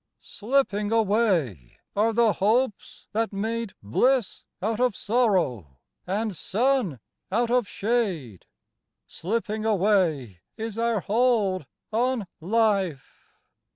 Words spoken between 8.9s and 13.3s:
Slipping away is our hold on life.